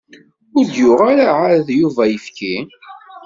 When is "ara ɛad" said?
1.11-1.67